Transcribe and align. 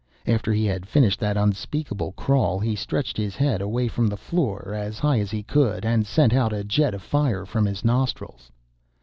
After 0.25 0.51
he 0.51 0.65
had 0.65 0.87
finished 0.87 1.19
that 1.19 1.37
unspeakable 1.37 2.13
crawl, 2.13 2.57
he 2.59 2.75
stretched 2.75 3.17
his 3.17 3.35
head 3.35 3.61
away 3.61 3.87
from 3.87 4.07
the 4.07 4.17
floor 4.17 4.73
as 4.73 4.97
high 4.97 5.19
as 5.19 5.29
he 5.29 5.43
could, 5.43 5.85
and 5.85 6.07
sent 6.07 6.33
out 6.33 6.51
a 6.51 6.63
jet 6.63 6.95
of 6.95 7.03
fire 7.03 7.45
from 7.45 7.67
his 7.67 7.85
nostrils. 7.85 8.49